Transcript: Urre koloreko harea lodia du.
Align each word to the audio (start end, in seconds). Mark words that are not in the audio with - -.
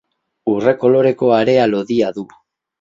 Urre 0.53 0.73
koloreko 0.85 1.31
harea 1.37 1.71
lodia 1.77 2.13
du. 2.19 2.29